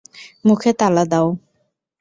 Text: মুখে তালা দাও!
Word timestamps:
মুখে 0.47 0.71
তালা 0.79 1.03
দাও! 1.11 1.27